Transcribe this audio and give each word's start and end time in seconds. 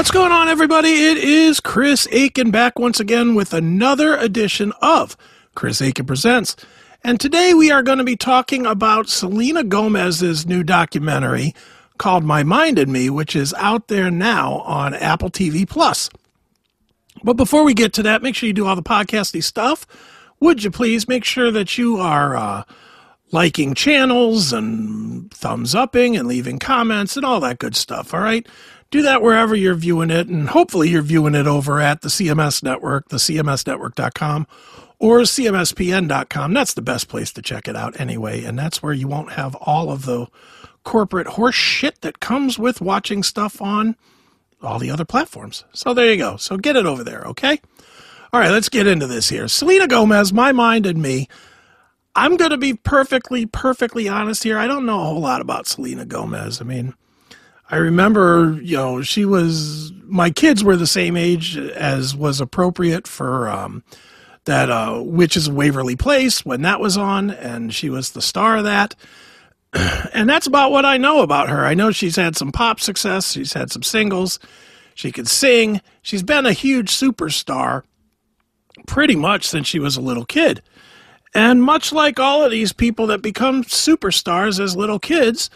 What's 0.00 0.10
going 0.10 0.32
on, 0.32 0.48
everybody? 0.48 0.88
It 0.88 1.18
is 1.18 1.60
Chris 1.60 2.06
Akin 2.10 2.50
back 2.50 2.78
once 2.78 3.00
again 3.00 3.34
with 3.34 3.52
another 3.52 4.16
edition 4.16 4.72
of 4.80 5.14
Chris 5.54 5.82
Akin 5.82 6.06
Presents. 6.06 6.56
And 7.04 7.20
today 7.20 7.52
we 7.52 7.70
are 7.70 7.82
going 7.82 7.98
to 7.98 8.04
be 8.04 8.16
talking 8.16 8.64
about 8.64 9.10
Selena 9.10 9.62
Gomez's 9.62 10.46
new 10.46 10.62
documentary 10.62 11.54
called 11.98 12.24
My 12.24 12.42
Mind 12.42 12.78
and 12.78 12.90
Me, 12.90 13.10
which 13.10 13.36
is 13.36 13.52
out 13.58 13.88
there 13.88 14.10
now 14.10 14.60
on 14.60 14.94
Apple 14.94 15.28
TV 15.28 15.68
Plus. 15.68 16.08
But 17.22 17.34
before 17.34 17.64
we 17.64 17.74
get 17.74 17.92
to 17.92 18.02
that, 18.04 18.22
make 18.22 18.34
sure 18.34 18.46
you 18.46 18.54
do 18.54 18.66
all 18.66 18.76
the 18.76 18.82
podcasty 18.82 19.44
stuff. 19.44 19.86
Would 20.40 20.64
you 20.64 20.70
please 20.70 21.08
make 21.08 21.26
sure 21.26 21.50
that 21.50 21.76
you 21.76 21.98
are 21.98 22.38
uh, 22.38 22.62
liking 23.32 23.74
channels 23.74 24.50
and 24.50 25.30
thumbs 25.30 25.74
upping 25.74 26.16
and 26.16 26.26
leaving 26.26 26.58
comments 26.58 27.18
and 27.18 27.26
all 27.26 27.40
that 27.40 27.58
good 27.58 27.76
stuff, 27.76 28.14
all 28.14 28.20
right? 28.20 28.48
Do 28.90 29.02
that 29.02 29.22
wherever 29.22 29.54
you're 29.54 29.74
viewing 29.74 30.10
it. 30.10 30.28
And 30.28 30.48
hopefully 30.48 30.88
you're 30.90 31.02
viewing 31.02 31.34
it 31.34 31.46
over 31.46 31.80
at 31.80 32.00
the 32.00 32.08
CMS 32.08 32.62
network, 32.62 33.08
the 33.08 33.16
CMSnetwork.com 33.16 34.46
or 34.98 35.20
CMSPN.com. 35.20 36.54
That's 36.54 36.74
the 36.74 36.82
best 36.82 37.08
place 37.08 37.32
to 37.32 37.42
check 37.42 37.68
it 37.68 37.76
out 37.76 38.00
anyway. 38.00 38.44
And 38.44 38.58
that's 38.58 38.82
where 38.82 38.92
you 38.92 39.08
won't 39.08 39.32
have 39.32 39.54
all 39.56 39.90
of 39.90 40.04
the 40.04 40.26
corporate 40.84 41.26
horse 41.26 41.54
shit 41.54 42.00
that 42.02 42.20
comes 42.20 42.58
with 42.58 42.80
watching 42.80 43.22
stuff 43.22 43.60
on 43.60 43.96
all 44.62 44.78
the 44.78 44.90
other 44.90 45.04
platforms. 45.04 45.64
So 45.72 45.94
there 45.94 46.10
you 46.10 46.16
go. 46.16 46.36
So 46.36 46.56
get 46.56 46.76
it 46.76 46.86
over 46.86 47.02
there, 47.02 47.22
okay? 47.22 47.60
All 48.32 48.40
right, 48.40 48.50
let's 48.50 48.68
get 48.68 48.86
into 48.86 49.06
this 49.06 49.28
here. 49.28 49.48
Selena 49.48 49.88
Gomez, 49.88 50.32
My 50.32 50.52
Mind 50.52 50.86
and 50.86 51.00
Me. 51.00 51.28
I'm 52.14 52.36
going 52.36 52.50
to 52.50 52.58
be 52.58 52.74
perfectly, 52.74 53.46
perfectly 53.46 54.08
honest 54.08 54.42
here. 54.42 54.58
I 54.58 54.66
don't 54.66 54.84
know 54.84 55.00
a 55.00 55.04
whole 55.04 55.20
lot 55.20 55.40
about 55.40 55.66
Selena 55.66 56.04
Gomez. 56.04 56.60
I 56.60 56.64
mean, 56.64 56.94
I 57.70 57.76
remember, 57.76 58.58
you 58.62 58.76
know, 58.76 59.02
she 59.02 59.24
was, 59.24 59.92
my 60.04 60.30
kids 60.30 60.64
were 60.64 60.76
the 60.76 60.86
same 60.86 61.16
age 61.16 61.56
as 61.56 62.16
was 62.16 62.40
appropriate 62.40 63.06
for 63.06 63.48
um, 63.48 63.84
that 64.44 64.70
uh, 64.70 65.00
Witches 65.04 65.48
Waverly 65.48 65.94
Place 65.94 66.44
when 66.44 66.62
that 66.62 66.80
was 66.80 66.96
on, 66.96 67.30
and 67.30 67.72
she 67.72 67.88
was 67.88 68.10
the 68.10 68.22
star 68.22 68.58
of 68.58 68.64
that. 68.64 68.94
And 70.12 70.28
that's 70.28 70.48
about 70.48 70.72
what 70.72 70.84
I 70.84 70.98
know 70.98 71.22
about 71.22 71.48
her. 71.48 71.64
I 71.64 71.74
know 71.74 71.92
she's 71.92 72.16
had 72.16 72.36
some 72.36 72.50
pop 72.50 72.80
success, 72.80 73.30
she's 73.32 73.52
had 73.52 73.70
some 73.70 73.84
singles, 73.84 74.40
she 74.96 75.12
could 75.12 75.28
sing, 75.28 75.80
she's 76.02 76.24
been 76.24 76.46
a 76.46 76.52
huge 76.52 76.90
superstar 76.90 77.84
pretty 78.88 79.14
much 79.14 79.46
since 79.46 79.68
she 79.68 79.78
was 79.78 79.96
a 79.96 80.00
little 80.00 80.24
kid. 80.24 80.62
And 81.32 81.62
much 81.62 81.92
like 81.92 82.18
all 82.18 82.44
of 82.44 82.50
these 82.50 82.72
people 82.72 83.06
that 83.06 83.22
become 83.22 83.62
superstars 83.62 84.58
as 84.58 84.76
little 84.76 84.98
kids, 84.98 85.48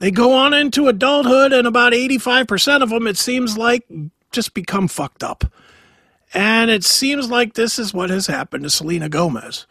they 0.00 0.10
go 0.10 0.32
on 0.32 0.52
into 0.52 0.88
adulthood, 0.88 1.52
and 1.52 1.66
about 1.66 1.92
85% 1.92 2.82
of 2.82 2.90
them, 2.90 3.06
it 3.06 3.16
seems 3.16 3.56
like, 3.56 3.86
just 4.32 4.54
become 4.54 4.88
fucked 4.88 5.22
up. 5.22 5.44
And 6.32 6.70
it 6.70 6.84
seems 6.84 7.30
like 7.30 7.54
this 7.54 7.78
is 7.78 7.92
what 7.92 8.10
has 8.10 8.26
happened 8.26 8.64
to 8.64 8.70
Selena 8.70 9.08
Gomez. 9.08 9.66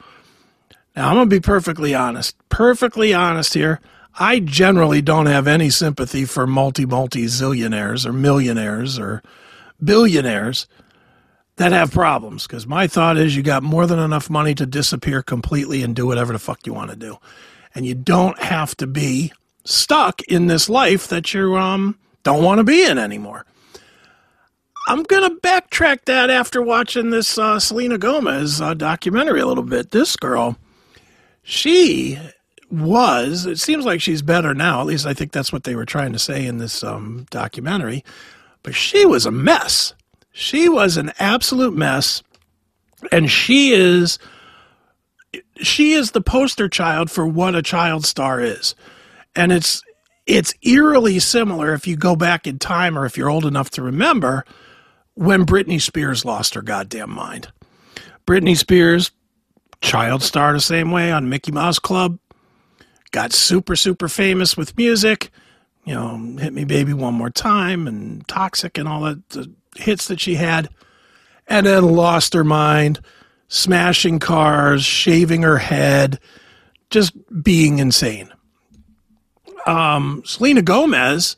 Now, 0.95 1.09
I'm 1.09 1.15
going 1.15 1.29
to 1.29 1.35
be 1.35 1.39
perfectly 1.39 1.95
honest, 1.95 2.35
perfectly 2.49 3.13
honest 3.13 3.53
here. 3.53 3.79
I 4.19 4.39
generally 4.39 5.01
don't 5.01 5.27
have 5.27 5.47
any 5.47 5.69
sympathy 5.69 6.25
for 6.25 6.45
multi 6.45 6.85
multi 6.85 7.25
zillionaires 7.25 8.05
or 8.05 8.11
millionaires 8.11 8.99
or 8.99 9.23
billionaires 9.81 10.67
that 11.55 11.71
have 11.71 11.91
problems 11.91 12.45
because 12.45 12.67
my 12.67 12.87
thought 12.87 13.17
is 13.17 13.35
you 13.35 13.43
got 13.43 13.63
more 13.63 13.85
than 13.87 13.99
enough 13.99 14.29
money 14.29 14.53
to 14.55 14.65
disappear 14.65 15.21
completely 15.21 15.83
and 15.83 15.95
do 15.95 16.05
whatever 16.05 16.33
the 16.33 16.39
fuck 16.39 16.65
you 16.65 16.73
want 16.73 16.89
to 16.89 16.97
do. 16.97 17.17
And 17.73 17.85
you 17.85 17.95
don't 17.95 18.37
have 18.39 18.75
to 18.77 18.87
be 18.87 19.31
stuck 19.69 20.21
in 20.23 20.47
this 20.47 20.67
life 20.67 21.07
that 21.07 21.33
you 21.33 21.55
um, 21.55 21.97
don't 22.23 22.43
want 22.43 22.57
to 22.57 22.63
be 22.63 22.83
in 22.83 22.97
anymore. 22.97 23.45
I'm 24.87 25.03
going 25.03 25.29
to 25.29 25.41
backtrack 25.41 26.05
that 26.05 26.29
after 26.31 26.61
watching 26.61 27.11
this 27.11 27.37
uh, 27.37 27.59
Selena 27.59 27.97
Gomez 27.97 28.59
uh, 28.59 28.73
documentary 28.73 29.39
a 29.39 29.45
little 29.45 29.63
bit. 29.63 29.91
This 29.91 30.15
girl, 30.15 30.57
she 31.43 32.17
was, 32.71 33.45
it 33.45 33.59
seems 33.59 33.85
like 33.85 34.01
she's 34.01 34.23
better 34.23 34.55
now. 34.55 34.81
At 34.81 34.87
least 34.87 35.05
I 35.05 35.13
think 35.13 35.31
that's 35.31 35.53
what 35.53 35.63
they 35.63 35.75
were 35.75 35.85
trying 35.85 36.13
to 36.13 36.19
say 36.19 36.45
in 36.45 36.57
this 36.57 36.83
um, 36.83 37.27
documentary. 37.29 38.03
But 38.63 38.73
she 38.73 39.05
was 39.05 39.27
a 39.27 39.31
mess. 39.31 39.93
She 40.31 40.67
was 40.67 40.97
an 40.97 41.13
absolute 41.19 41.75
mess. 41.75 42.23
And 43.11 43.29
she 43.29 43.71
is 43.71 44.17
she 45.61 45.93
is 45.93 46.11
the 46.11 46.21
poster 46.21 46.67
child 46.67 47.11
for 47.11 47.27
what 47.27 47.53
a 47.53 47.61
child 47.61 48.05
star 48.05 48.41
is 48.41 48.73
and 49.39 49.53
it's 49.53 49.81
it's 50.25 50.53
eerily 50.61 51.17
similar 51.17 51.73
if 51.73 51.87
you 51.87 51.95
go 51.95 52.15
back 52.15 52.45
in 52.45 52.59
time 52.59 52.97
or 52.97 53.05
if 53.05 53.17
you're 53.17 53.29
old 53.29 53.45
enough 53.45 53.69
to 53.71 53.81
remember 53.81 54.45
when 55.15 55.45
Britney 55.45 55.81
Spears 55.81 56.23
lost 56.23 56.53
her 56.53 56.61
goddamn 56.61 57.09
mind. 57.09 57.51
Britney 58.27 58.55
Spears, 58.55 59.11
child 59.81 60.21
star 60.21 60.53
the 60.53 60.59
same 60.59 60.91
way 60.91 61.11
on 61.11 61.29
Mickey 61.29 61.51
Mouse 61.51 61.79
Club, 61.79 62.19
got 63.11 63.33
super, 63.33 63.75
super 63.75 64.07
famous 64.07 64.55
with 64.55 64.77
music. 64.77 65.31
You 65.85 65.95
know, 65.95 66.35
Hit 66.37 66.53
Me 66.53 66.65
Baby 66.65 66.93
One 66.93 67.15
More 67.15 67.31
Time 67.31 67.87
and 67.87 68.27
Toxic 68.27 68.77
and 68.77 68.87
all 68.87 69.01
that 69.01 69.29
the 69.29 69.51
hits 69.77 70.07
that 70.09 70.19
she 70.19 70.35
had. 70.35 70.69
And 71.47 71.65
then 71.65 71.95
lost 71.95 72.35
her 72.35 72.43
mind, 72.43 72.99
smashing 73.47 74.19
cars, 74.19 74.83
shaving 74.83 75.41
her 75.41 75.57
head, 75.57 76.19
just 76.91 77.13
being 77.41 77.79
insane 77.79 78.31
um, 79.67 80.23
Selena 80.25 80.61
Gomez 80.61 81.35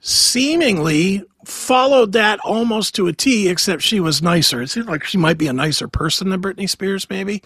seemingly 0.00 1.22
followed 1.44 2.12
that 2.12 2.38
almost 2.40 2.94
to 2.96 3.06
a 3.06 3.12
T, 3.12 3.48
except 3.48 3.82
she 3.82 4.00
was 4.00 4.22
nicer. 4.22 4.62
It 4.62 4.68
seemed 4.68 4.86
like 4.86 5.04
she 5.04 5.18
might 5.18 5.38
be 5.38 5.46
a 5.46 5.52
nicer 5.52 5.88
person 5.88 6.28
than 6.28 6.42
Britney 6.42 6.68
Spears, 6.68 7.08
maybe. 7.10 7.42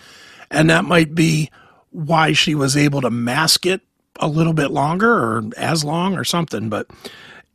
And 0.51 0.71
that 0.71 0.85
might 0.85 1.15
be 1.15 1.51
why 1.91 2.33
she 2.33 2.55
was 2.55 2.77
able 2.77 3.01
to 3.01 3.11
mask 3.11 3.67
it 3.67 3.81
a 4.21 4.29
little 4.29 4.53
bit 4.53 4.71
longer 4.71 5.11
or 5.11 5.45
as 5.57 5.85
long 5.85 6.17
or 6.17 6.25
something. 6.25 6.69
But 6.69 6.89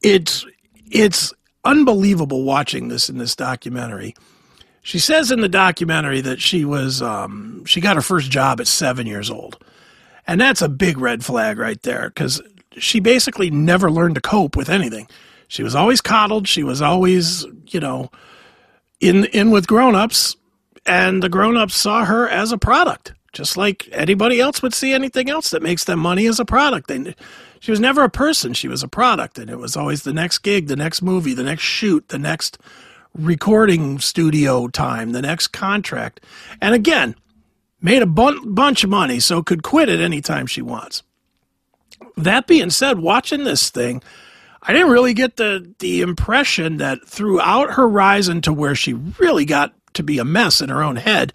it's 0.01 0.45
it's 0.89 1.33
unbelievable 1.63 2.43
watching 2.43 2.87
this 2.87 3.09
in 3.09 3.17
this 3.17 3.35
documentary. 3.35 4.15
She 4.81 4.99
says 4.99 5.31
in 5.31 5.41
the 5.41 5.49
documentary 5.49 6.21
that 6.21 6.41
she 6.41 6.65
was 6.65 7.01
um, 7.01 7.63
she 7.65 7.81
got 7.81 7.95
her 7.95 8.01
first 8.01 8.31
job 8.31 8.59
at 8.59 8.67
seven 8.67 9.05
years 9.05 9.29
old. 9.29 9.63
And 10.27 10.39
that's 10.39 10.61
a 10.61 10.69
big 10.69 10.97
red 10.97 11.25
flag 11.25 11.57
right 11.57 11.81
there 11.81 12.09
because 12.09 12.41
she 12.77 12.99
basically 12.99 13.49
never 13.49 13.91
learned 13.91 14.15
to 14.15 14.21
cope 14.21 14.55
with 14.55 14.69
anything. 14.69 15.07
She 15.47 15.63
was 15.63 15.75
always 15.75 15.99
coddled. 15.99 16.47
She 16.47 16.63
was 16.63 16.81
always, 16.81 17.45
you 17.67 17.79
know, 17.79 18.09
in 18.99 19.25
in 19.25 19.51
with 19.51 19.67
grown-ups 19.67 20.37
and 20.85 21.21
the 21.21 21.29
grown-ups 21.29 21.75
saw 21.75 22.05
her 22.05 22.29
as 22.29 22.51
a 22.51 22.57
product, 22.57 23.13
just 23.33 23.57
like 23.57 23.89
anybody 23.91 24.39
else 24.39 24.61
would 24.61 24.73
see 24.73 24.93
anything 24.93 25.29
else 25.29 25.49
that 25.49 25.61
makes 25.61 25.83
them 25.83 25.99
money 25.99 26.25
as 26.27 26.39
a 26.39 26.45
product. 26.45 26.87
They, 26.87 27.15
she 27.59 27.71
was 27.71 27.79
never 27.79 28.03
a 28.03 28.09
person, 28.09 28.53
she 28.53 28.67
was 28.67 28.81
a 28.81 28.87
product 28.87 29.37
and 29.37 29.49
it 29.49 29.59
was 29.59 29.75
always 29.75 30.03
the 30.03 30.13
next 30.13 30.39
gig, 30.39 30.67
the 30.67 30.75
next 30.75 31.01
movie, 31.01 31.33
the 31.33 31.43
next 31.43 31.63
shoot, 31.63 32.07
the 32.07 32.17
next 32.17 32.57
recording 33.13 33.99
studio 33.99 34.67
time, 34.67 35.11
the 35.11 35.21
next 35.21 35.49
contract. 35.49 36.21
And 36.61 36.73
again, 36.73 37.15
made 37.81 38.01
a 38.01 38.07
bun- 38.07 38.53
bunch 38.53 38.83
of 38.83 38.89
money, 38.89 39.19
so 39.19 39.43
could 39.43 39.63
quit 39.63 39.89
at 39.89 39.99
any 39.99 40.21
time 40.21 40.45
she 40.45 40.61
wants. 40.61 41.03
That 42.15 42.47
being 42.47 42.69
said, 42.69 42.99
watching 42.99 43.43
this 43.43 43.69
thing, 43.69 44.01
I 44.61 44.73
didn't 44.73 44.91
really 44.91 45.13
get 45.13 45.37
the 45.37 45.73
the 45.79 46.01
impression 46.01 46.77
that 46.77 47.07
throughout 47.07 47.73
her 47.73 47.87
rise 47.87 48.29
into 48.29 48.53
where 48.53 48.75
she 48.75 48.93
really 48.93 49.45
got 49.45 49.73
to 49.93 50.03
be 50.03 50.19
a 50.19 50.25
mess 50.25 50.61
in 50.61 50.69
her 50.69 50.83
own 50.83 50.97
head, 50.97 51.33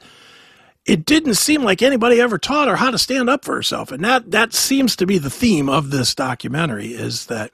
it 0.84 1.04
didn't 1.04 1.34
seem 1.34 1.62
like 1.62 1.82
anybody 1.82 2.20
ever 2.20 2.38
taught 2.38 2.68
her 2.68 2.76
how 2.76 2.90
to 2.90 2.98
stand 2.98 3.28
up 3.28 3.44
for 3.44 3.54
herself. 3.54 3.90
And 3.90 4.04
that 4.04 4.30
that 4.30 4.54
seems 4.54 4.94
to 4.96 5.06
be 5.06 5.18
the 5.18 5.30
theme 5.30 5.68
of 5.68 5.90
this 5.90 6.14
documentary 6.14 6.88
is 6.88 7.26
that 7.26 7.52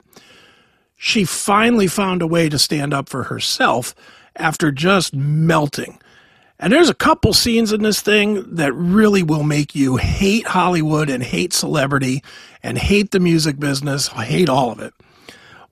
she 0.95 1.25
finally 1.25 1.87
found 1.87 2.21
a 2.21 2.27
way 2.27 2.49
to 2.49 2.59
stand 2.59 2.93
up 2.93 3.09
for 3.09 3.23
herself 3.23 3.95
after 4.35 4.71
just 4.71 5.13
melting 5.13 5.99
and 6.63 6.71
there's 6.71 6.89
a 6.89 6.93
couple 6.93 7.33
scenes 7.33 7.73
in 7.73 7.83
this 7.83 7.99
thing 7.99 8.55
that 8.55 8.71
really 8.71 9.21
will 9.21 9.43
make 9.43 9.75
you 9.75 9.97
hate 9.97 10.47
Hollywood 10.47 11.09
and 11.09 11.21
hate 11.21 11.51
celebrity 11.51 12.23
and 12.63 12.77
hate 12.77 13.11
the 13.11 13.19
music 13.19 13.59
business, 13.59 14.07
hate 14.07 14.47
all 14.47 14.71
of 14.71 14.79
it. 14.79 14.93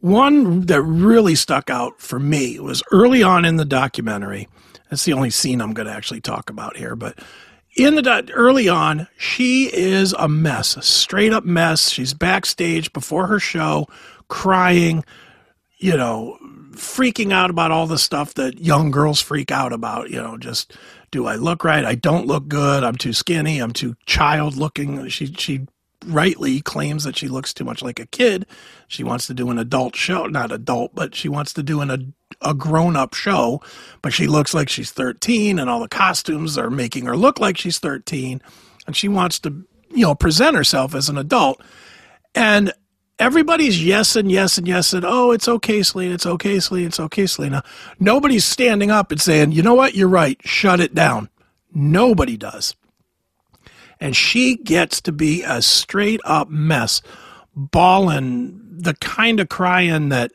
One 0.01 0.65
that 0.65 0.81
really 0.81 1.35
stuck 1.35 1.69
out 1.69 2.01
for 2.01 2.19
me 2.19 2.59
was 2.59 2.83
early 2.91 3.23
on 3.23 3.45
in 3.45 3.55
the 3.55 3.63
documentary. 3.63 4.49
That's 4.89 5.05
the 5.05 5.13
only 5.13 5.29
scene 5.29 5.61
I'm 5.61 5.73
going 5.73 5.87
to 5.87 5.93
actually 5.93 6.19
talk 6.19 6.49
about 6.49 6.75
here, 6.75 6.97
but 6.97 7.17
in 7.77 7.95
the 7.95 8.29
early 8.33 8.67
on, 8.67 9.07
she 9.17 9.73
is 9.73 10.11
a 10.19 10.27
mess, 10.27 10.75
a 10.75 10.81
straight 10.81 11.31
up 11.31 11.45
mess. 11.45 11.89
She's 11.89 12.13
backstage 12.13 12.91
before 12.91 13.27
her 13.27 13.39
show, 13.39 13.87
crying, 14.27 15.05
you 15.77 15.95
know, 15.95 16.37
freaking 16.71 17.31
out 17.31 17.49
about 17.49 17.71
all 17.71 17.87
the 17.87 17.97
stuff 17.97 18.33
that 18.35 18.59
young 18.59 18.91
girls 18.91 19.21
freak 19.21 19.51
out 19.51 19.73
about. 19.73 20.09
You 20.09 20.21
know, 20.21 20.37
just 20.37 20.75
do 21.11 21.27
I 21.27 21.35
look 21.35 21.63
right? 21.63 21.85
I 21.85 21.95
don't 21.95 22.27
look 22.27 22.47
good. 22.47 22.83
I'm 22.83 22.95
too 22.97 23.13
skinny. 23.13 23.59
I'm 23.59 23.73
too 23.73 23.95
child 24.05 24.55
looking. 24.55 25.07
She 25.09 25.27
she 25.33 25.67
rightly 26.07 26.61
claims 26.61 27.03
that 27.03 27.15
she 27.15 27.27
looks 27.27 27.53
too 27.53 27.63
much 27.63 27.81
like 27.81 27.99
a 27.99 28.07
kid. 28.07 28.45
She 28.87 29.03
wants 29.03 29.27
to 29.27 29.33
do 29.33 29.49
an 29.51 29.59
adult 29.59 29.95
show, 29.95 30.25
not 30.25 30.51
adult, 30.51 30.95
but 30.95 31.13
she 31.13 31.29
wants 31.29 31.53
to 31.53 31.63
do 31.63 31.81
an 31.81 32.13
a 32.41 32.53
grown 32.53 32.95
up 32.95 33.13
show, 33.13 33.61
but 34.01 34.13
she 34.13 34.25
looks 34.27 34.53
like 34.53 34.69
she's 34.69 34.91
13 34.91 35.59
and 35.59 35.69
all 35.69 35.79
the 35.79 35.87
costumes 35.87 36.57
are 36.57 36.69
making 36.69 37.05
her 37.05 37.15
look 37.15 37.39
like 37.39 37.57
she's 37.57 37.77
13 37.77 38.41
and 38.87 38.95
she 38.95 39.07
wants 39.07 39.39
to, 39.39 39.49
you 39.89 40.05
know, 40.05 40.15
present 40.15 40.55
herself 40.55 40.95
as 40.95 41.09
an 41.09 41.17
adult. 41.17 41.61
And 42.33 42.73
everybody's 43.21 43.83
yes 43.83 44.15
and 44.15 44.31
yes 44.31 44.57
and 44.57 44.67
yes 44.67 44.93
and 44.93 45.05
oh, 45.05 45.31
it's 45.31 45.47
okay, 45.47 45.83
Selena, 45.83 46.15
it's 46.15 46.25
okay, 46.25 46.59
Selena, 46.59 46.87
it's 46.87 46.99
okay, 46.99 47.27
Selena. 47.27 47.63
Nobody's 47.99 48.43
standing 48.43 48.89
up 48.89 49.11
and 49.11 49.21
saying, 49.21 49.51
you 49.51 49.61
know 49.61 49.75
what, 49.75 49.93
you're 49.93 50.07
right, 50.07 50.39
shut 50.43 50.79
it 50.79 50.95
down. 50.95 51.29
Nobody 51.73 52.35
does. 52.35 52.75
And 53.99 54.15
she 54.15 54.55
gets 54.55 54.99
to 55.01 55.11
be 55.11 55.43
a 55.43 55.61
straight 55.61 56.19
up 56.25 56.49
mess, 56.49 57.03
bawling 57.55 58.59
the 58.71 58.95
kind 58.95 59.39
of 59.39 59.49
crying 59.49 60.09
that 60.09 60.31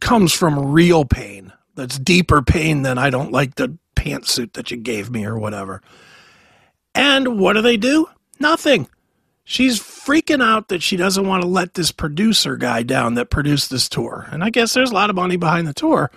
comes 0.00 0.34
from 0.34 0.70
real 0.70 1.06
pain. 1.06 1.52
That's 1.74 1.98
deeper 1.98 2.42
pain 2.42 2.82
than 2.82 2.98
I 2.98 3.08
don't 3.08 3.32
like 3.32 3.54
the 3.54 3.78
pantsuit 3.96 4.52
that 4.52 4.70
you 4.70 4.76
gave 4.76 5.10
me 5.10 5.24
or 5.24 5.38
whatever. 5.38 5.80
And 6.94 7.38
what 7.38 7.54
do 7.54 7.62
they 7.62 7.78
do? 7.78 8.08
Nothing. 8.38 8.88
She's 9.44 9.80
freaking 10.08 10.42
out 10.42 10.68
that 10.68 10.82
she 10.82 10.96
doesn't 10.96 11.26
want 11.26 11.42
to 11.42 11.48
let 11.48 11.74
this 11.74 11.92
producer 11.92 12.56
guy 12.56 12.82
down 12.82 13.14
that 13.14 13.28
produced 13.28 13.68
this 13.68 13.90
tour. 13.90 14.26
And 14.32 14.42
I 14.42 14.48
guess 14.48 14.72
there's 14.72 14.90
a 14.90 14.94
lot 14.94 15.10
of 15.10 15.16
money 15.16 15.36
behind 15.36 15.68
the 15.68 15.74
tour. 15.74 16.10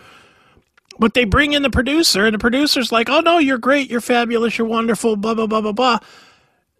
But 0.97 1.13
they 1.13 1.25
bring 1.25 1.51
in 1.51 1.61
the 1.61 1.69
producer, 1.69 2.25
and 2.25 2.33
the 2.33 2.39
producer's 2.39 2.91
like, 2.91 3.09
oh, 3.09 3.19
no, 3.19 3.37
you're 3.37 3.57
great. 3.57 3.89
You're 3.89 3.99
fabulous. 3.99 4.57
You're 4.57 4.67
wonderful. 4.67 5.17
Blah, 5.17 5.33
blah, 5.33 5.47
blah, 5.47 5.59
blah, 5.59 5.71
blah. 5.73 5.99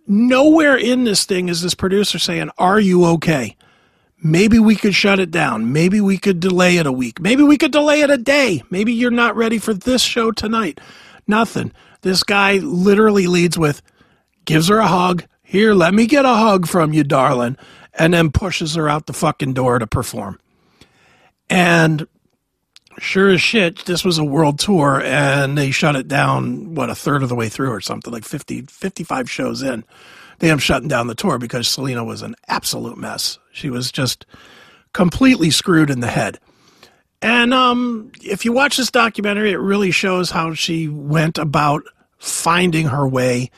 Nowhere 0.08 0.78
in 0.78 1.04
this 1.04 1.26
thing 1.26 1.50
is 1.50 1.62
this 1.62 1.76
producer 1.76 2.18
saying, 2.18 2.50
are 2.58 2.80
you 2.80 3.06
okay? 3.06 3.58
Maybe 4.24 4.58
we 4.60 4.76
could 4.76 4.96
shut 4.96 5.20
it 5.20 5.32
down. 5.32 5.74
Maybe 5.74 6.00
we 6.00 6.18
could 6.18 6.40
delay 6.40 6.78
it 6.78 6.86
a 6.86 6.92
week. 6.92 7.20
Maybe 7.20 7.44
we 7.44 7.58
could 7.58 7.72
delay 7.72 8.02
it 8.02 8.10
a 8.10 8.18
day. 8.18 8.64
Maybe 8.70 8.94
you're 8.94 9.12
not 9.12 9.36
ready 9.36 9.58
for 9.58 9.74
this 9.74 10.02
show 10.02 10.32
tonight. 10.32 10.80
Nothing. 11.28 11.74
This 12.02 12.24
guy 12.24 12.58
literally 12.58 13.28
leads 13.28 13.58
with, 13.58 13.82
gives 14.46 14.70
her 14.70 14.78
a 14.78 14.88
hug. 14.88 15.26
Here, 15.52 15.74
let 15.74 15.94
me 15.94 16.06
get 16.06 16.24
a 16.24 16.34
hug 16.34 16.66
from 16.66 16.94
you, 16.94 17.04
darling. 17.04 17.58
And 17.94 18.14
then 18.14 18.32
pushes 18.32 18.76
her 18.76 18.88
out 18.88 19.06
the 19.06 19.14
fucking 19.14 19.54
door 19.54 19.80
to 19.80 19.86
perform. 19.86 20.40
And 21.50 22.08
sure 23.00 23.28
as 23.28 23.42
shit, 23.42 23.84
this 23.84 24.06
was 24.06 24.18
a 24.18 24.24
world 24.24 24.60
tour 24.60 25.02
and 25.04 25.58
they 25.58 25.72
shut 25.72 25.98
it 25.98 26.08
down, 26.08 26.74
what, 26.74 26.90
a 26.90 26.96
third 26.96 27.22
of 27.22 27.28
the 27.28 27.36
way 27.36 27.50
through 27.50 27.70
or 27.70 27.82
something, 27.82 28.14
like 28.14 28.24
50, 28.24 28.62
55 28.62 29.30
shows 29.30 29.62
in 29.62 29.84
they 30.42 30.50
up 30.50 30.60
shutting 30.60 30.88
down 30.88 31.06
the 31.06 31.16
tour 31.16 31.38
because 31.38 31.68
Selena 31.68 32.04
was 32.04 32.24
an 32.24 32.36
absolute 32.48 32.98
mess. 32.98 33.38
She 33.52 33.70
was 33.70 33.92
just 33.92 34.26
completely 34.92 35.52
screwed 35.52 35.92
in 35.92 36.00
the 36.00 36.08
head. 36.08 36.40
And 37.22 37.54
um, 37.54 38.12
if 38.24 38.44
you 38.44 38.52
watch 38.52 38.78
this 38.78 38.90
documentary, 38.90 39.52
it 39.52 39.60
really 39.60 39.92
shows 39.92 40.32
how 40.32 40.56
she 40.56 40.88
went 40.88 41.38
about 41.38 41.84
finding 42.18 42.88
her 42.88 43.08
way 43.08 43.52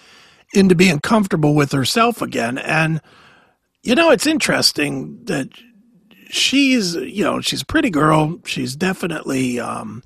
into 0.53 0.75
being 0.75 0.99
comfortable 0.99 1.55
with 1.55 1.71
herself 1.71 2.21
again. 2.21 2.57
And, 2.57 3.01
you 3.81 3.95
know, 3.95 4.11
it's 4.11 4.27
interesting 4.27 5.23
that 5.25 5.49
she's, 6.29 6.95
you 6.95 7.23
know, 7.23 7.41
she's 7.41 7.61
a 7.61 7.65
pretty 7.65 7.89
girl. 7.89 8.39
She's 8.45 8.75
definitely, 8.75 9.59
um, 9.59 10.03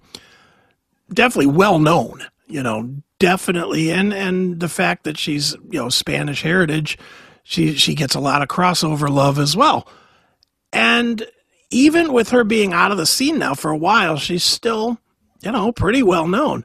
definitely 1.13 1.53
well 1.53 1.79
known, 1.79 2.25
you 2.47 2.63
know, 2.63 3.01
definitely 3.19 3.91
and 3.91 4.13
and 4.13 4.59
the 4.59 4.69
fact 4.69 5.03
that 5.03 5.17
she's 5.17 5.53
you 5.71 5.79
know 5.79 5.89
Spanish 5.89 6.43
heritage 6.43 6.97
she 7.43 7.73
she 7.73 7.95
gets 7.95 8.13
a 8.13 8.19
lot 8.19 8.41
of 8.41 8.47
crossover 8.47 9.09
love 9.09 9.39
as 9.39 9.55
well 9.55 9.87
and 10.71 11.25
even 11.71 12.13
with 12.13 12.29
her 12.29 12.43
being 12.43 12.73
out 12.73 12.91
of 12.91 12.97
the 12.97 13.05
scene 13.05 13.39
now 13.39 13.55
for 13.55 13.71
a 13.71 13.77
while 13.77 14.17
she's 14.17 14.43
still 14.43 14.99
you 15.41 15.51
know 15.51 15.71
pretty 15.71 16.03
well 16.03 16.27
known 16.27 16.63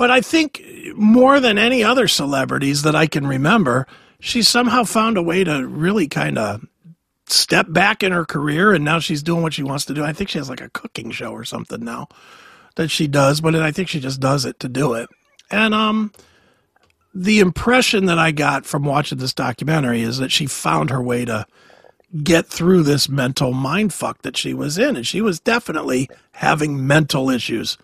but 0.00 0.10
I 0.10 0.22
think 0.22 0.64
more 0.96 1.40
than 1.40 1.58
any 1.58 1.84
other 1.84 2.08
celebrities 2.08 2.80
that 2.84 2.96
I 2.96 3.06
can 3.06 3.26
remember 3.26 3.86
she 4.18 4.42
somehow 4.42 4.84
found 4.84 5.18
a 5.18 5.22
way 5.22 5.44
to 5.44 5.66
really 5.66 6.08
kind 6.08 6.38
of 6.38 6.64
step 7.26 7.66
back 7.68 8.02
in 8.02 8.10
her 8.10 8.24
career 8.24 8.72
and 8.72 8.82
now 8.82 8.98
she's 8.98 9.22
doing 9.22 9.42
what 9.42 9.52
she 9.52 9.62
wants 9.62 9.84
to 9.84 9.94
do 9.94 10.02
I 10.02 10.14
think 10.14 10.30
she 10.30 10.38
has 10.38 10.48
like 10.48 10.62
a 10.62 10.70
cooking 10.70 11.10
show 11.10 11.32
or 11.32 11.44
something 11.44 11.84
now 11.84 12.08
that 12.76 12.88
she 12.90 13.06
does 13.06 13.42
but 13.42 13.54
I 13.54 13.72
think 13.72 13.88
she 13.88 14.00
just 14.00 14.20
does 14.20 14.46
it 14.46 14.58
to 14.60 14.68
do 14.70 14.94
it 14.94 15.10
and 15.50 15.74
um, 15.74 16.12
the 17.14 17.40
impression 17.40 18.06
that 18.06 18.18
I 18.18 18.30
got 18.30 18.64
from 18.64 18.84
watching 18.84 19.18
this 19.18 19.34
documentary 19.34 20.00
is 20.00 20.16
that 20.16 20.32
she 20.32 20.46
found 20.46 20.88
her 20.88 21.02
way 21.02 21.26
to 21.26 21.46
get 22.22 22.46
through 22.46 22.84
this 22.84 23.08
mental 23.08 23.52
mind 23.52 23.92
fuck 23.92 24.22
that 24.22 24.36
she 24.36 24.54
was 24.54 24.78
in, 24.78 24.96
and 24.96 25.06
she 25.06 25.20
was 25.20 25.40
definitely 25.40 26.08
having 26.32 26.86
mental 26.86 27.30
issues. 27.30 27.76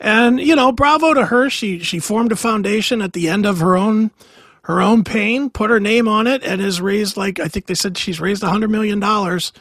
And 0.00 0.40
you 0.40 0.54
know, 0.54 0.72
bravo 0.72 1.14
to 1.14 1.26
her. 1.26 1.50
She 1.50 1.80
she 1.80 1.98
formed 1.98 2.32
a 2.32 2.36
foundation 2.36 3.02
at 3.02 3.12
the 3.12 3.28
end 3.28 3.46
of 3.46 3.58
her 3.60 3.76
own 3.76 4.10
her 4.62 4.80
own 4.80 5.02
pain, 5.02 5.50
put 5.50 5.70
her 5.70 5.80
name 5.80 6.06
on 6.06 6.26
it, 6.26 6.42
and 6.44 6.60
has 6.60 6.80
raised 6.80 7.16
like 7.16 7.40
I 7.40 7.48
think 7.48 7.66
they 7.66 7.74
said 7.74 7.98
she's 7.98 8.20
raised 8.20 8.42
a 8.42 8.48
hundred 8.48 8.70
million 8.70 9.00
dollars, 9.00 9.52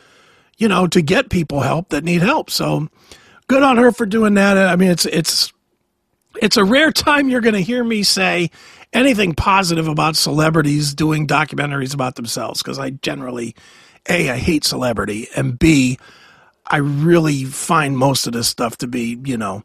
you 0.58 0.68
know, 0.68 0.86
to 0.88 1.02
get 1.02 1.30
people 1.30 1.62
help 1.62 1.90
that 1.90 2.04
need 2.04 2.22
help. 2.22 2.50
So 2.50 2.88
good 3.48 3.64
on 3.64 3.78
her 3.78 3.92
for 3.92 4.06
doing 4.06 4.36
that. 4.36 4.58
I 4.58 4.76
mean, 4.76 4.92
it's 4.92 5.06
it's 5.06 5.54
it's 6.42 6.58
a 6.58 6.64
rare 6.64 6.92
time 6.92 7.30
you're 7.30 7.42
going 7.42 7.56
to 7.56 7.62
hear 7.62 7.84
me 7.84 8.04
say 8.04 8.52
anything 8.94 9.34
positive 9.34 9.88
about 9.88 10.16
celebrities 10.16 10.94
doing 10.94 11.28
documentaries 11.28 11.94
about 11.94 12.16
themselves 12.16 12.62
because 12.62 12.80
I 12.80 12.92
generally, 12.92 13.56
A, 14.08 14.30
I 14.30 14.38
hate 14.38 14.64
celebrity, 14.64 15.28
and 15.36 15.58
B, 15.58 15.98
I 16.66 16.78
really 16.78 17.46
find 17.46 17.98
most 17.98 18.28
of 18.28 18.34
this 18.34 18.48
stuff 18.48 18.78
to 18.78 18.88
be, 18.88 19.20
you 19.24 19.38
know, 19.38 19.64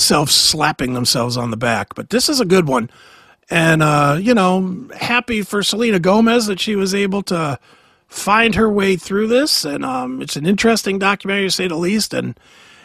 self 0.00 0.30
slapping 0.30 0.94
themselves 0.94 1.36
on 1.36 1.50
the 1.50 1.56
back. 1.56 1.94
But 1.94 2.10
this 2.10 2.28
is 2.28 2.40
a 2.40 2.44
good 2.44 2.66
one. 2.66 2.90
And, 3.50 3.82
uh, 3.82 4.18
you 4.20 4.34
know, 4.34 4.88
happy 4.96 5.42
for 5.42 5.62
Selena 5.62 5.98
Gomez 5.98 6.46
that 6.46 6.60
she 6.60 6.76
was 6.76 6.94
able 6.94 7.22
to 7.24 7.58
find 8.06 8.54
her 8.54 8.70
way 8.70 8.96
through 8.96 9.26
this. 9.26 9.64
And 9.64 9.84
um, 9.84 10.22
it's 10.22 10.36
an 10.36 10.46
interesting 10.46 10.98
documentary 10.98 11.46
to 11.46 11.50
say 11.50 11.68
the 11.68 11.76
least. 11.76 12.14
And, 12.14 12.38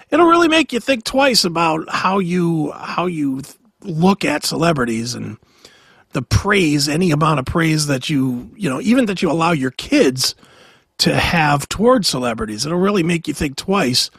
it'll 0.10 0.28
really 0.28 0.48
make 0.48 0.74
you 0.74 0.80
think 0.80 1.04
twice 1.04 1.44
about 1.44 1.90
how 1.90 2.20
you 2.20 2.72
how 2.72 3.06
you 3.06 3.42
look 3.82 4.26
at 4.26 4.46
celebrities 4.46 5.14
and 5.14 5.38
the 6.14 6.22
praise, 6.22 6.88
any 6.88 7.12
amount 7.12 7.40
of 7.40 7.46
praise 7.46 7.88
that 7.88 8.10
you 8.10 8.50
you 8.56 8.70
know, 8.70 8.82
even 8.82 9.06
that 9.06 9.22
you 9.22 9.30
allow 9.30 9.52
your 9.52 9.72
kids 9.72 10.36
to 11.00 11.16
have 11.16 11.68
towards 11.68 12.08
celebrities. 12.08 12.66
It'll 12.66 12.78
really 12.78 13.04
make 13.04 13.28
you 13.28 13.34
think 13.34 13.58
twice 13.58 14.10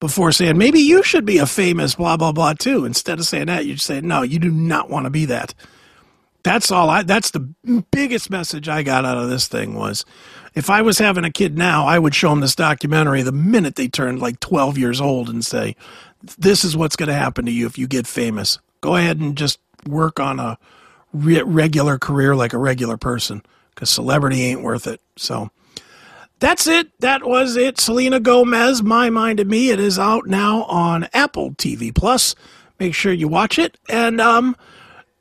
before 0.00 0.32
saying 0.32 0.56
maybe 0.58 0.80
you 0.80 1.02
should 1.02 1.24
be 1.24 1.38
a 1.38 1.46
famous 1.46 1.94
blah 1.94 2.16
blah 2.16 2.32
blah 2.32 2.54
too. 2.54 2.84
Instead 2.84 3.18
of 3.18 3.26
saying 3.26 3.46
that, 3.46 3.66
you 3.66 3.76
say 3.76 4.00
no, 4.00 4.22
you 4.22 4.38
do 4.38 4.50
not 4.50 4.90
want 4.90 5.04
to 5.06 5.10
be 5.10 5.24
that. 5.26 5.54
That's 6.42 6.70
all 6.70 6.88
I 6.88 7.02
that's 7.02 7.30
the 7.30 7.40
biggest 7.90 8.30
message 8.30 8.68
I 8.68 8.82
got 8.82 9.04
out 9.04 9.18
of 9.18 9.28
this 9.28 9.48
thing 9.48 9.74
was 9.74 10.04
if 10.54 10.70
I 10.70 10.82
was 10.82 10.98
having 10.98 11.24
a 11.24 11.30
kid 11.30 11.56
now, 11.56 11.86
I 11.86 11.98
would 11.98 12.14
show 12.14 12.30
them 12.30 12.40
this 12.40 12.54
documentary 12.54 13.22
the 13.22 13.32
minute 13.32 13.76
they 13.76 13.88
turned 13.88 14.20
like 14.20 14.40
12 14.40 14.78
years 14.78 15.00
old 15.00 15.28
and 15.28 15.44
say, 15.44 15.76
This 16.38 16.64
is 16.64 16.76
what's 16.76 16.96
going 16.96 17.08
to 17.08 17.14
happen 17.14 17.46
to 17.46 17.52
you 17.52 17.66
if 17.66 17.78
you 17.78 17.86
get 17.86 18.06
famous. 18.06 18.58
Go 18.80 18.96
ahead 18.96 19.18
and 19.18 19.36
just 19.36 19.60
work 19.86 20.18
on 20.18 20.40
a 20.40 20.58
re- 21.12 21.42
regular 21.42 21.98
career 21.98 22.34
like 22.34 22.52
a 22.52 22.58
regular 22.58 22.96
person 22.96 23.42
because 23.74 23.90
celebrity 23.90 24.42
ain't 24.42 24.62
worth 24.62 24.86
it. 24.86 25.00
So 25.16 25.50
that's 26.40 26.66
it. 26.66 26.88
That 27.00 27.24
was 27.24 27.56
it. 27.56 27.78
Selena 27.78 28.20
Gomez, 28.20 28.82
My 28.82 29.10
Mind 29.10 29.40
and 29.40 29.50
Me. 29.50 29.70
It 29.70 29.80
is 29.80 29.98
out 29.98 30.26
now 30.26 30.64
on 30.64 31.08
Apple 31.12 31.52
TV 31.52 31.94
Plus. 31.94 32.34
Make 32.78 32.94
sure 32.94 33.12
you 33.12 33.28
watch 33.28 33.58
it. 33.58 33.76
And, 33.88 34.20
um, 34.20 34.56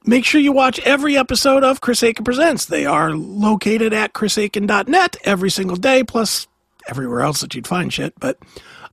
Make 0.08 0.24
sure 0.24 0.40
you 0.40 0.54
watch 0.54 0.80
every 0.86 1.18
episode 1.18 1.66
of 1.66 1.82
Chris 1.82 2.02
Akin 2.02 2.24
Presents. 2.24 2.64
They 2.64 2.86
are 2.86 3.12
located 3.14 3.92
at 3.92 4.14
chrisakin.net 4.14 5.18
every 5.26 5.50
single 5.50 5.76
day, 5.76 6.02
plus 6.02 6.48
everywhere 6.88 7.20
else 7.20 7.42
that 7.42 7.54
you'd 7.54 7.68
find 7.68 7.92
shit. 7.92 8.14
But 8.18 8.38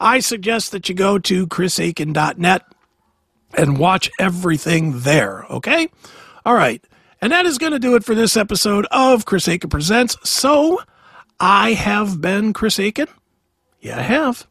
I 0.00 0.19
suggest 0.19 0.73
that 0.73 0.88
you 0.88 0.95
go 0.97 1.21
to 1.21 1.47
chrisakin.net 1.47 2.62
and 3.57 3.78
watch 3.78 4.11
everything 4.19 5.02
there, 5.02 5.45
okay? 5.50 5.88
All 6.45 6.54
right. 6.54 6.83
And 7.21 7.31
that 7.31 7.47
is 7.47 7.59
going 7.59 7.73
to 7.73 7.78
do 7.78 7.95
it 7.95 8.02
for 8.02 8.16
this 8.16 8.37
episode 8.37 8.85
of 8.90 9.25
Chris 9.25 9.47
Akin 9.47 9.71
Presents. 9.71 10.16
So 10.28 10.83
I 11.47 11.75
have 11.75 12.23
been 12.23 12.55
Chris 12.55 12.79
Akin? 12.79 13.07
Yeah, 13.79 13.99
I 13.99 14.01
have. 14.01 14.47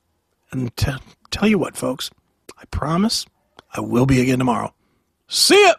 And 0.52 0.78
t- 0.78 0.92
tell 1.32 1.48
you 1.48 1.58
what, 1.58 1.76
folks, 1.76 2.12
I 2.56 2.66
promise 2.66 3.26
I 3.74 3.80
will 3.80 4.06
be 4.06 4.22
again 4.22 4.38
tomorrow. 4.38 4.76
See 5.28 5.60
ya! 5.66 5.74